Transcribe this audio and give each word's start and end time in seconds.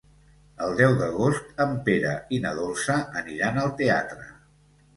El 0.67 0.71
deu 0.79 0.95
d'agost 1.01 1.61
en 1.67 1.75
Pere 1.89 2.15
i 2.37 2.41
na 2.47 2.55
Dolça 2.63 2.99
aniran 3.23 3.63
al 3.67 3.73
teatre. 3.83 4.31